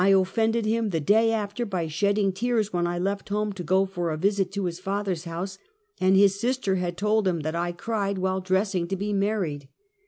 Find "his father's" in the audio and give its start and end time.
4.65-5.25